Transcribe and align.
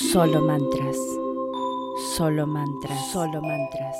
Solo 0.00 0.40
mantras. 0.40 0.96
Solo 2.16 2.46
mantras. 2.46 3.12
Solo 3.12 3.42
mantras. 3.42 3.94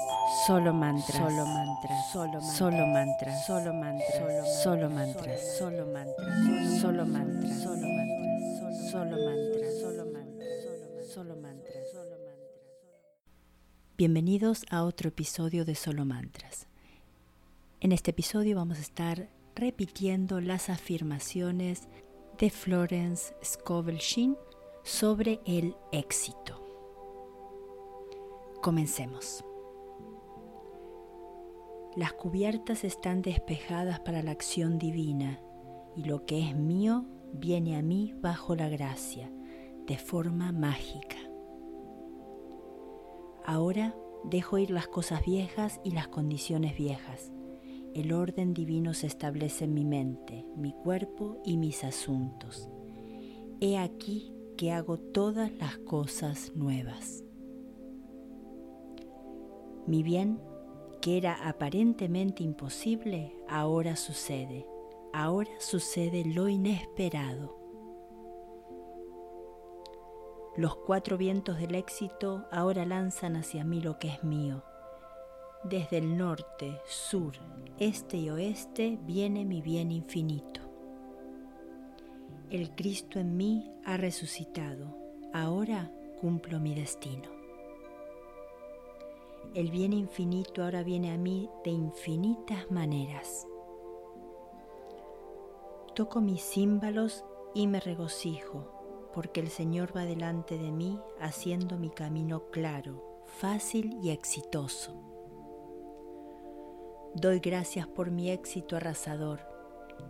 Solo 0.47 0.73
mantras. 0.73 1.21
Solo 1.21 1.45
mantras. 1.45 2.11
Solo 2.57 2.87
mantras. 2.87 3.47
Solo 3.47 3.75
mantras. 3.75 4.63
Solo 4.63 4.89
mantras. 4.89 5.53
Solo 5.53 5.85
mantras. 5.85 6.81
Solo 6.81 6.81
mantras. 6.81 6.81
Solo 6.81 7.05
mantras. 7.05 7.61
Solo 7.61 7.85
mantras. 7.85 8.81
Solo 8.91 9.17
mantras. 9.27 9.79
Solo 9.79 10.07
mantras. 10.07 11.13
Solo 11.13 11.37
mantras. 11.37 11.85
Bienvenidos 13.99 14.65
a 14.71 14.85
otro 14.85 15.11
episodio 15.11 15.67
de 15.67 15.75
Solo 15.75 16.07
Mantras. 16.07 16.67
En 17.81 17.93
este 17.93 18.13
episodio 18.13 18.57
vamos 18.57 18.79
a 18.79 18.83
estar 18.83 19.29
repitiendo 19.55 20.41
las 20.41 20.71
afirmaciones 20.71 21.89
de 22.39 22.49
Florence 22.49 23.35
Scovel 23.45 23.99
Sheen 23.99 24.35
sobre 24.83 25.41
el 25.45 25.77
éxito. 25.93 26.61
Comencemos. 28.63 29.45
Las 31.97 32.13
cubiertas 32.13 32.85
están 32.85 33.23
despejadas 33.23 34.01
para 34.01 34.23
la 34.23 34.31
acción 34.31 34.79
divina 34.79 35.41
y 35.97 36.05
lo 36.05 36.25
que 36.25 36.49
es 36.49 36.57
mío 36.57 37.05
viene 37.33 37.77
a 37.77 37.83
mí 37.83 38.15
bajo 38.21 38.55
la 38.55 38.69
gracia, 38.69 39.31
de 39.87 39.99
forma 39.99 40.53
mágica. 40.53 41.17
Ahora 43.45 43.95
dejo 44.25 44.59
ir 44.59 44.71
las 44.71 44.87
cosas 44.87 45.25
viejas 45.25 45.81
y 45.85 45.91
las 45.91 46.09
condiciones 46.09 46.77
viejas. 46.77 47.33
El 47.95 48.13
orden 48.13 48.55
divino 48.55 48.95
se 48.95 49.09
establece 49.09 49.65
en 49.65 49.75
mi 49.75 49.85
mente, 49.85 50.47
mi 50.57 50.73
cuerpo 50.73 51.39
y 51.45 51.57
mis 51.57 51.83
asuntos. 51.83 52.69
He 53.61 53.77
aquí 53.77 54.33
que 54.61 54.73
hago 54.73 54.99
todas 54.99 55.51
las 55.53 55.79
cosas 55.79 56.53
nuevas. 56.55 57.25
Mi 59.87 60.03
bien, 60.03 60.39
que 61.01 61.17
era 61.17 61.49
aparentemente 61.49 62.43
imposible, 62.43 63.35
ahora 63.49 63.97
sucede. 63.97 64.67
Ahora 65.15 65.51
sucede 65.61 66.27
lo 66.27 66.47
inesperado. 66.51 67.57
Los 70.59 70.77
cuatro 70.77 71.17
vientos 71.17 71.59
del 71.59 71.75
éxito 71.75 72.45
ahora 72.53 72.85
lanzan 72.85 73.37
hacia 73.37 73.65
mí 73.65 73.81
lo 73.81 73.99
que 73.99 74.09
es 74.09 74.25
mío. 74.25 74.63
Desde 75.65 75.97
el 75.97 76.19
norte, 76.19 76.83
sur, 76.85 77.33
este 77.79 78.19
y 78.19 78.29
oeste 78.29 78.99
viene 79.05 79.47
mi 79.47 79.63
bien 79.63 79.91
infinito. 79.91 80.70
El 82.51 82.75
Cristo 82.75 83.21
en 83.21 83.37
mí 83.37 83.71
ha 83.85 83.97
resucitado, 83.97 84.97
ahora 85.33 85.89
cumplo 86.21 86.59
mi 86.59 86.75
destino. 86.75 87.31
El 89.55 89.71
bien 89.71 89.93
infinito 89.93 90.65
ahora 90.65 90.83
viene 90.83 91.13
a 91.13 91.17
mí 91.17 91.49
de 91.63 91.71
infinitas 91.71 92.69
maneras. 92.69 93.47
Toco 95.95 96.21
mis 96.21 96.43
címbalos 96.43 97.25
y 97.55 97.69
me 97.69 97.79
regocijo, 97.79 99.11
porque 99.15 99.39
el 99.39 99.49
Señor 99.49 99.97
va 99.97 100.05
delante 100.05 100.59
de 100.59 100.73
mí 100.73 100.99
haciendo 101.21 101.79
mi 101.79 101.91
camino 101.91 102.51
claro, 102.51 103.23
fácil 103.27 103.97
y 104.03 104.11
exitoso. 104.11 105.01
Doy 107.15 107.39
gracias 107.39 107.87
por 107.87 108.11
mi 108.11 108.29
éxito 108.29 108.75
arrasador 108.75 109.50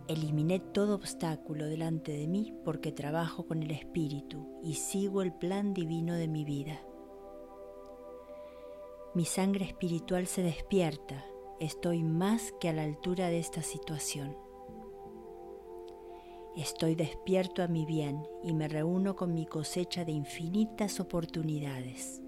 Eliminé 0.07 0.59
todo 0.59 0.95
obstáculo 0.95 1.65
delante 1.67 2.11
de 2.11 2.27
mí 2.27 2.53
porque 2.65 2.91
trabajo 2.91 3.45
con 3.47 3.63
el 3.63 3.71
Espíritu 3.71 4.59
y 4.63 4.73
sigo 4.73 5.21
el 5.21 5.33
plan 5.33 5.73
divino 5.73 6.15
de 6.15 6.27
mi 6.27 6.43
vida. 6.43 6.81
Mi 9.13 9.25
sangre 9.25 9.65
espiritual 9.65 10.27
se 10.27 10.41
despierta, 10.41 11.25
estoy 11.59 12.03
más 12.03 12.53
que 12.59 12.69
a 12.69 12.73
la 12.73 12.83
altura 12.83 13.29
de 13.29 13.39
esta 13.39 13.61
situación. 13.61 14.37
Estoy 16.55 16.95
despierto 16.95 17.63
a 17.63 17.67
mi 17.67 17.85
bien 17.85 18.27
y 18.43 18.53
me 18.53 18.67
reúno 18.67 19.15
con 19.15 19.33
mi 19.33 19.45
cosecha 19.45 20.03
de 20.03 20.11
infinitas 20.11 20.99
oportunidades. 20.99 22.21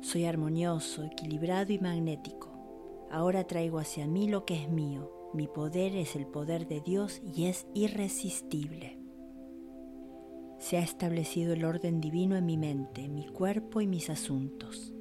Soy 0.00 0.24
armonioso, 0.24 1.04
equilibrado 1.04 1.72
y 1.72 1.78
magnético. 1.78 2.50
Ahora 3.10 3.44
traigo 3.44 3.78
hacia 3.78 4.06
mí 4.06 4.28
lo 4.28 4.44
que 4.44 4.62
es 4.62 4.68
mío 4.68 5.15
mi 5.32 5.48
poder 5.48 5.96
es 5.96 6.16
el 6.16 6.26
poder 6.26 6.66
de 6.66 6.80
Dios 6.80 7.20
y 7.24 7.46
es 7.46 7.66
irresistible. 7.74 8.98
Se 10.58 10.78
ha 10.78 10.82
establecido 10.82 11.52
el 11.52 11.64
orden 11.64 12.00
divino 12.00 12.36
en 12.36 12.46
mi 12.46 12.56
mente, 12.56 13.08
mi 13.08 13.26
cuerpo 13.26 13.80
y 13.80 13.86
mis 13.86 14.08
asuntos. 14.08 14.94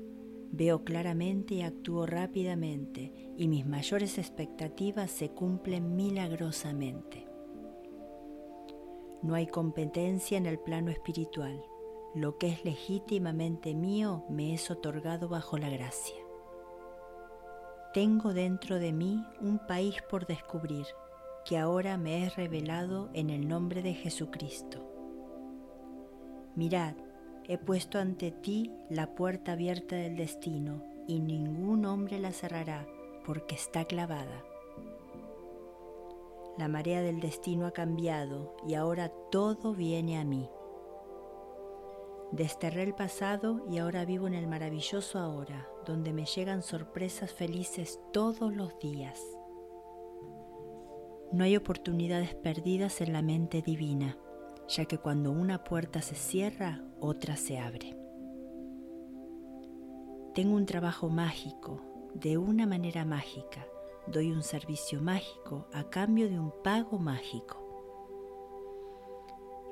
Veo 0.52 0.84
claramente 0.84 1.56
y 1.56 1.62
actúo 1.62 2.06
rápidamente 2.06 3.34
y 3.38 3.48
mis 3.48 3.66
mayores 3.66 4.18
expectativas 4.18 5.12
se 5.12 5.30
cumplen 5.30 5.96
milagrosamente. 5.96 7.28
No 9.22 9.34
hay 9.34 9.48
competencia 9.48 10.38
en 10.38 10.46
el 10.46 10.60
plano 10.60 10.92
espiritual. 10.92 11.62
Lo 12.14 12.38
que 12.38 12.50
es 12.50 12.64
legítimamente 12.64 13.74
mío 13.74 14.24
me 14.30 14.54
es 14.54 14.70
otorgado 14.70 15.28
bajo 15.28 15.58
la 15.58 15.70
gracia. 15.70 16.25
Tengo 17.96 18.34
dentro 18.34 18.78
de 18.78 18.92
mí 18.92 19.24
un 19.40 19.58
país 19.58 19.96
por 20.10 20.28
descubrir 20.28 20.86
que 21.46 21.58
ahora 21.58 21.98
me 21.98 22.26
es 22.26 22.36
revelado 22.36 23.10
en 23.14 23.30
el 23.30 23.48
nombre 23.48 23.82
de 23.82 23.94
Jesucristo. 23.94 24.84
Mirad, 26.56 26.96
he 27.48 27.58
puesto 27.58 27.98
ante 27.98 28.32
ti 28.32 28.70
la 28.90 29.16
puerta 29.16 29.54
abierta 29.54 29.96
del 29.96 30.18
destino 30.18 30.84
y 31.08 31.22
ningún 31.22 31.86
hombre 31.86 32.20
la 32.20 32.34
cerrará 32.34 32.86
porque 33.26 33.56
está 33.56 33.86
clavada. 33.86 34.44
La 36.58 36.68
marea 36.68 37.02
del 37.02 37.22
destino 37.22 37.66
ha 37.66 37.72
cambiado 37.72 38.58
y 38.68 38.74
ahora 38.74 39.08
todo 39.32 39.74
viene 39.74 40.20
a 40.20 40.26
mí. 40.26 40.50
Desterré 42.32 42.84
el 42.84 42.96
pasado 42.96 43.66
y 43.70 43.78
ahora 43.78 44.04
vivo 44.06 44.28
en 44.28 44.34
el 44.34 44.48
maravilloso 44.48 45.20
ahora, 45.20 45.68
donde 45.86 46.12
me 46.12 46.26
llegan 46.26 46.64
sorpresas 46.64 47.32
felices 47.32 48.00
todos 48.12 48.54
los 48.54 48.78
días. 48.80 49.22
No 51.32 51.44
hay 51.44 51.56
oportunidades 51.56 52.36
perdidas 52.36 53.02
en 53.02 53.14
la 53.14 53.22
mente 53.22 53.62
divina, 53.62 54.18
ya 54.68 54.86
que 54.86 54.98
cuando 54.98 55.32
una 55.32 55.64
puerta 55.64 56.02
se 56.02 56.16
cierra, 56.16 56.84
otra 57.00 57.36
se 57.36 57.60
abre. 57.60 57.96
Tengo 60.34 60.56
un 60.56 60.66
trabajo 60.66 61.10
mágico, 61.10 61.82
de 62.14 62.38
una 62.38 62.66
manera 62.66 63.06
mágica. 63.06 63.66
Doy 64.08 64.32
un 64.32 64.44
servicio 64.44 65.02
mágico 65.02 65.68
a 65.74 65.90
cambio 65.90 66.30
de 66.30 66.40
un 66.40 66.52
pago 66.64 67.00
mágico. 67.00 67.65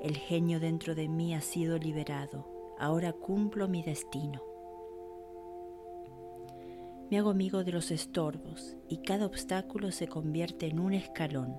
El 0.04 0.18
genio 0.18 0.60
dentro 0.60 0.94
de 0.94 1.08
mí 1.08 1.34
ha 1.34 1.40
sido 1.40 1.78
liberado. 1.78 2.46
Ahora 2.78 3.14
cumplo 3.14 3.68
mi 3.68 3.82
destino. 3.82 4.42
Me 7.10 7.18
hago 7.18 7.30
amigo 7.30 7.64
de 7.64 7.72
los 7.72 7.90
estorbos 7.90 8.76
y 8.86 8.98
cada 8.98 9.24
obstáculo 9.24 9.92
se 9.92 10.06
convierte 10.06 10.66
en 10.66 10.78
un 10.78 10.92
escalón. 10.92 11.56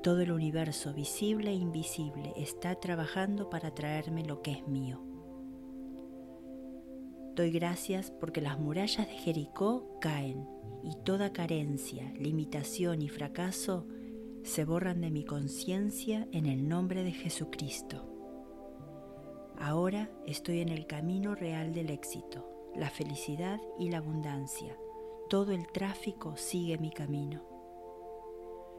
Todo 0.00 0.20
el 0.20 0.30
universo, 0.30 0.94
visible 0.94 1.50
e 1.50 1.54
invisible, 1.54 2.34
está 2.36 2.76
trabajando 2.76 3.50
para 3.50 3.74
traerme 3.74 4.24
lo 4.24 4.42
que 4.42 4.52
es 4.52 4.68
mío. 4.68 5.02
Doy 7.34 7.50
gracias 7.50 8.12
porque 8.12 8.40
las 8.40 8.60
murallas 8.60 9.08
de 9.08 9.14
Jericó 9.14 9.98
caen 10.00 10.46
y 10.84 10.94
toda 11.02 11.32
carencia, 11.32 12.12
limitación 12.12 13.02
y 13.02 13.08
fracaso 13.08 13.88
se 14.46 14.64
borran 14.64 15.00
de 15.00 15.10
mi 15.10 15.24
conciencia 15.24 16.28
en 16.30 16.46
el 16.46 16.68
nombre 16.68 17.02
de 17.02 17.10
Jesucristo. 17.10 18.08
Ahora 19.58 20.08
estoy 20.24 20.60
en 20.60 20.68
el 20.68 20.86
camino 20.86 21.34
real 21.34 21.74
del 21.74 21.90
éxito, 21.90 22.70
la 22.76 22.88
felicidad 22.88 23.58
y 23.76 23.90
la 23.90 23.98
abundancia. 23.98 24.78
Todo 25.28 25.50
el 25.50 25.66
tráfico 25.72 26.36
sigue 26.36 26.78
mi 26.78 26.92
camino. 26.92 27.42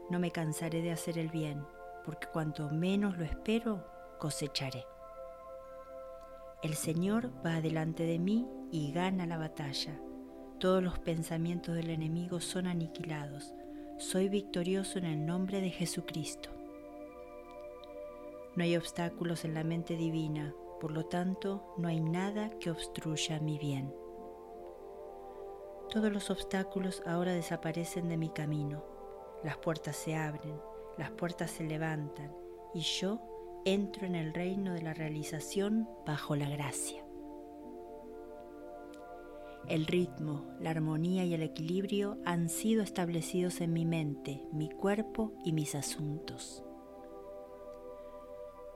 No 0.08 0.18
me 0.18 0.30
cansaré 0.30 0.80
de 0.80 0.90
hacer 0.90 1.18
el 1.18 1.28
bien, 1.28 1.62
porque 2.06 2.28
cuanto 2.32 2.70
menos 2.70 3.18
lo 3.18 3.24
espero, 3.24 3.84
cosecharé. 4.18 4.84
El 6.62 6.74
Señor 6.74 7.30
va 7.44 7.56
adelante 7.56 8.04
de 8.04 8.18
mí 8.18 8.48
y 8.72 8.90
gana 8.92 9.26
la 9.26 9.36
batalla. 9.36 10.00
Todos 10.58 10.82
los 10.82 10.98
pensamientos 10.98 11.74
del 11.74 11.90
enemigo 11.90 12.40
son 12.40 12.66
aniquilados. 12.66 13.52
Soy 13.98 14.28
victorioso 14.28 15.00
en 15.00 15.04
el 15.06 15.26
nombre 15.26 15.60
de 15.60 15.70
Jesucristo. 15.70 16.50
No 18.54 18.62
hay 18.62 18.76
obstáculos 18.76 19.44
en 19.44 19.54
la 19.54 19.64
mente 19.64 19.96
divina, 19.96 20.54
por 20.80 20.92
lo 20.92 21.06
tanto 21.06 21.74
no 21.78 21.88
hay 21.88 21.98
nada 21.98 22.48
que 22.60 22.70
obstruya 22.70 23.40
mi 23.40 23.58
bien. 23.58 23.92
Todos 25.90 26.12
los 26.12 26.30
obstáculos 26.30 27.02
ahora 27.06 27.32
desaparecen 27.32 28.08
de 28.08 28.16
mi 28.16 28.28
camino. 28.30 28.84
Las 29.42 29.56
puertas 29.56 29.96
se 29.96 30.14
abren, 30.14 30.60
las 30.96 31.10
puertas 31.10 31.50
se 31.50 31.64
levantan 31.64 32.32
y 32.74 32.82
yo 32.82 33.20
entro 33.64 34.06
en 34.06 34.14
el 34.14 34.32
reino 34.32 34.74
de 34.74 34.82
la 34.82 34.94
realización 34.94 35.88
bajo 36.06 36.36
la 36.36 36.48
gracia. 36.48 37.07
El 39.68 39.84
ritmo, 39.84 40.46
la 40.60 40.70
armonía 40.70 41.26
y 41.26 41.34
el 41.34 41.42
equilibrio 41.42 42.16
han 42.24 42.48
sido 42.48 42.82
establecidos 42.82 43.60
en 43.60 43.74
mi 43.74 43.84
mente, 43.84 44.42
mi 44.50 44.70
cuerpo 44.70 45.34
y 45.44 45.52
mis 45.52 45.74
asuntos. 45.74 46.64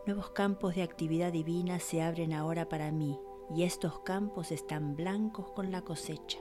Nuevos 0.07 0.33
campos 0.33 0.75
de 0.75 0.83
actividad 0.83 1.33
divina 1.33 1.79
se 1.79 2.03
abren 2.03 2.35
ahora 2.35 2.69
para 2.69 2.93
mí 2.93 3.19
y 3.57 3.63
estos 3.63 4.01
campos 4.01 4.53
están 4.53 4.95
blancos 4.95 5.51
con 5.53 5.73
la 5.73 5.81
cosecha. 5.81 6.41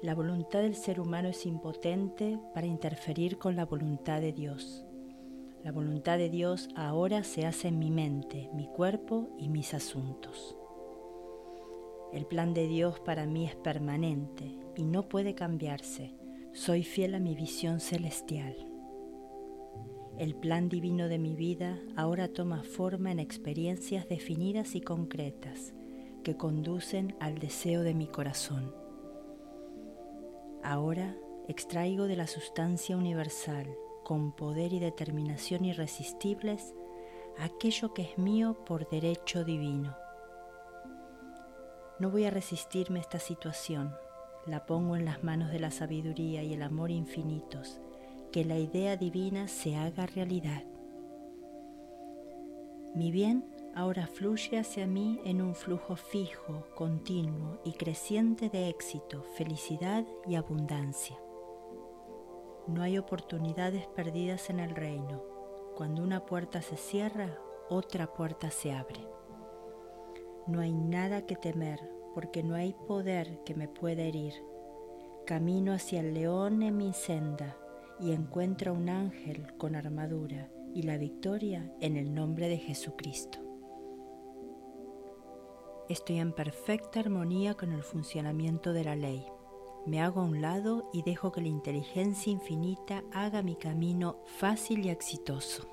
La 0.00 0.14
voluntad 0.14 0.60
del 0.62 0.74
ser 0.74 1.00
humano 1.00 1.28
es 1.28 1.44
impotente 1.44 2.38
para 2.54 2.66
interferir 2.66 3.36
con 3.36 3.56
la 3.56 3.66
voluntad 3.66 4.22
de 4.22 4.32
Dios. 4.32 4.86
La 5.62 5.70
voluntad 5.70 6.16
de 6.16 6.30
Dios 6.30 6.70
ahora 6.74 7.24
se 7.24 7.44
hace 7.44 7.68
en 7.68 7.78
mi 7.78 7.90
mente, 7.90 8.48
mi 8.54 8.68
cuerpo 8.68 9.28
y 9.36 9.50
mis 9.50 9.74
asuntos. 9.74 10.56
El 12.12 12.26
plan 12.26 12.54
de 12.54 12.66
Dios 12.66 12.98
para 13.00 13.26
mí 13.26 13.46
es 13.46 13.54
permanente 13.54 14.58
y 14.76 14.84
no 14.84 15.08
puede 15.08 15.34
cambiarse. 15.34 16.12
Soy 16.52 16.82
fiel 16.82 17.14
a 17.14 17.20
mi 17.20 17.36
visión 17.36 17.78
celestial. 17.78 18.56
El 20.18 20.34
plan 20.34 20.68
divino 20.68 21.08
de 21.08 21.18
mi 21.18 21.36
vida 21.36 21.78
ahora 21.96 22.28
toma 22.28 22.64
forma 22.64 23.12
en 23.12 23.20
experiencias 23.20 24.08
definidas 24.08 24.74
y 24.74 24.80
concretas 24.80 25.72
que 26.24 26.36
conducen 26.36 27.16
al 27.20 27.38
deseo 27.38 27.82
de 27.82 27.94
mi 27.94 28.08
corazón. 28.08 28.74
Ahora 30.62 31.16
extraigo 31.48 32.06
de 32.06 32.16
la 32.16 32.26
sustancia 32.26 32.96
universal, 32.96 33.66
con 34.04 34.32
poder 34.32 34.72
y 34.72 34.80
determinación 34.80 35.64
irresistibles, 35.64 36.74
aquello 37.38 37.94
que 37.94 38.02
es 38.02 38.18
mío 38.18 38.56
por 38.66 38.88
derecho 38.88 39.44
divino. 39.44 39.96
No 42.00 42.10
voy 42.10 42.24
a 42.24 42.30
resistirme 42.30 42.98
a 42.98 43.02
esta 43.02 43.18
situación, 43.18 43.94
la 44.46 44.64
pongo 44.66 44.96
en 44.96 45.04
las 45.04 45.22
manos 45.22 45.52
de 45.52 45.60
la 45.60 45.70
sabiduría 45.70 46.42
y 46.42 46.54
el 46.54 46.62
amor 46.62 46.90
infinitos 46.90 47.78
que 48.32 48.44
la 48.44 48.58
idea 48.58 48.96
divina 48.96 49.48
se 49.48 49.76
haga 49.76 50.06
realidad. 50.06 50.64
Mi 52.94 53.10
bien 53.10 53.44
ahora 53.74 54.06
fluye 54.06 54.58
hacia 54.58 54.86
mí 54.86 55.20
en 55.24 55.42
un 55.42 55.54
flujo 55.54 55.96
fijo, 55.96 56.66
continuo 56.74 57.60
y 57.64 57.72
creciente 57.72 58.48
de 58.48 58.68
éxito, 58.68 59.22
felicidad 59.36 60.04
y 60.26 60.36
abundancia. 60.36 61.16
No 62.66 62.82
hay 62.82 62.98
oportunidades 62.98 63.86
perdidas 63.88 64.48
en 64.50 64.60
el 64.60 64.74
reino. 64.74 65.22
Cuando 65.76 66.02
una 66.02 66.24
puerta 66.24 66.62
se 66.62 66.76
cierra, 66.76 67.38
otra 67.68 68.12
puerta 68.12 68.50
se 68.50 68.72
abre. 68.72 69.00
No 70.46 70.60
hay 70.60 70.72
nada 70.72 71.26
que 71.26 71.36
temer 71.36 71.80
porque 72.14 72.42
no 72.42 72.54
hay 72.54 72.74
poder 72.86 73.42
que 73.44 73.54
me 73.54 73.68
pueda 73.68 74.02
herir. 74.02 74.34
Camino 75.26 75.72
hacia 75.72 76.00
el 76.00 76.14
león 76.14 76.62
en 76.62 76.76
mi 76.76 76.92
senda 76.92 77.56
y 78.00 78.12
encuentra 78.12 78.72
un 78.72 78.88
ángel 78.88 79.56
con 79.58 79.76
armadura 79.76 80.50
y 80.74 80.82
la 80.82 80.96
victoria 80.96 81.72
en 81.80 81.96
el 81.96 82.14
nombre 82.14 82.48
de 82.48 82.58
Jesucristo. 82.58 83.38
Estoy 85.88 86.18
en 86.18 86.32
perfecta 86.32 87.00
armonía 87.00 87.54
con 87.54 87.72
el 87.72 87.82
funcionamiento 87.82 88.72
de 88.72 88.84
la 88.84 88.96
ley. 88.96 89.26
Me 89.86 90.00
hago 90.00 90.20
a 90.20 90.24
un 90.24 90.40
lado 90.40 90.88
y 90.92 91.02
dejo 91.02 91.32
que 91.32 91.40
la 91.40 91.48
inteligencia 91.48 92.30
infinita 92.30 93.02
haga 93.12 93.42
mi 93.42 93.56
camino 93.56 94.22
fácil 94.38 94.86
y 94.86 94.90
exitoso. 94.90 95.66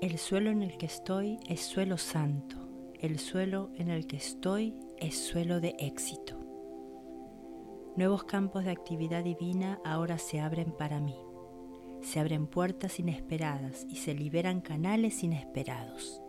El 0.00 0.18
suelo 0.18 0.50
en 0.50 0.62
el 0.62 0.76
que 0.76 0.86
estoy 0.86 1.38
es 1.48 1.60
suelo 1.60 1.96
santo. 1.96 2.63
El 3.04 3.18
suelo 3.18 3.68
en 3.74 3.90
el 3.90 4.06
que 4.06 4.16
estoy 4.16 4.74
es 4.96 5.18
suelo 5.18 5.60
de 5.60 5.76
éxito. 5.78 6.40
Nuevos 7.98 8.24
campos 8.24 8.64
de 8.64 8.70
actividad 8.70 9.22
divina 9.22 9.78
ahora 9.84 10.16
se 10.16 10.40
abren 10.40 10.72
para 10.72 11.00
mí. 11.00 11.14
Se 12.00 12.18
abren 12.18 12.46
puertas 12.46 12.98
inesperadas 12.98 13.86
y 13.90 13.96
se 13.96 14.14
liberan 14.14 14.62
canales 14.62 15.22
inesperados. 15.22 16.22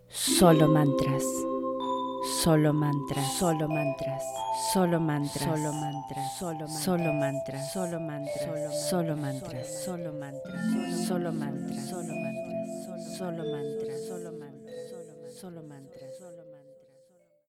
Solo 0.09 0.69
Mantras. 0.69 1.25
Solo 2.23 2.75
mantras, 2.75 3.33
solo 3.39 3.67
mantras, 3.67 4.23
solo 4.75 5.01
mantras, 5.01 5.43
solo 5.43 5.73
mantras, 5.73 6.29
solo 6.45 6.45
mantras, 6.45 6.83
solo 6.83 7.15
mantras, 7.15 7.73
solo 7.73 7.99
mantras, 7.99 8.91
solo 8.91 9.17
mantras, 9.17 9.85
solo 9.85 10.13
mantras, 10.13 11.07
solo 11.07 11.33
mantras, 11.33 11.89
solo 11.89 11.89
mantras, 11.89 11.89
solo 11.89 12.13
mantras, 12.13 13.17
solo 13.17 13.45
mantras, 13.51 14.07
solo 14.07 14.33
mantras, 14.33 15.35
solo 15.41 15.63
mantras. 15.63 15.90